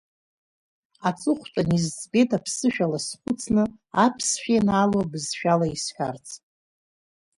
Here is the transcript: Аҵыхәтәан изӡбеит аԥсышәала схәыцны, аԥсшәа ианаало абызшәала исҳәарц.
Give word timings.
Аҵыхәтәан 1.07 1.69
изӡбеит 1.77 2.29
аԥсышәала 2.37 2.99
схәыцны, 3.05 3.63
аԥсшәа 4.03 4.51
ианаало 4.55 4.97
абызшәала 5.03 5.65
исҳәарц. 5.75 6.27